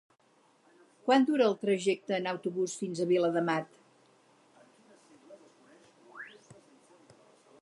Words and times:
Quant 1.09 1.27
dura 1.27 1.45
el 1.49 1.53
trajecte 1.65 2.15
en 2.19 2.31
autobús 2.33 2.73
fins 2.81 3.03
a 3.03 3.09
Viladamat? 3.13 3.79